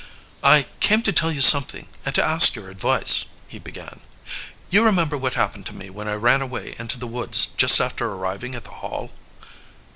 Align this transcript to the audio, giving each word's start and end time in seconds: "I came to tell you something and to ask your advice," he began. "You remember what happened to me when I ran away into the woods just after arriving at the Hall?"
"I 0.41 0.65
came 0.79 1.03
to 1.03 1.13
tell 1.13 1.31
you 1.31 1.41
something 1.41 1.87
and 2.03 2.15
to 2.15 2.23
ask 2.23 2.55
your 2.55 2.71
advice," 2.71 3.27
he 3.47 3.59
began. 3.59 4.01
"You 4.71 4.83
remember 4.83 5.15
what 5.15 5.35
happened 5.35 5.67
to 5.67 5.75
me 5.75 5.91
when 5.91 6.07
I 6.07 6.15
ran 6.15 6.41
away 6.41 6.73
into 6.79 6.97
the 6.97 7.05
woods 7.05 7.49
just 7.55 7.79
after 7.79 8.07
arriving 8.11 8.55
at 8.55 8.63
the 8.63 8.71
Hall?" 8.71 9.11